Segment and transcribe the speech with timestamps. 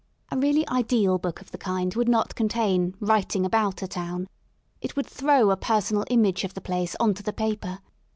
[0.31, 4.27] A really ideal book of the kind would not contain writing about" a town:
[4.81, 7.81] it would throw a personal image of the place on to the paper.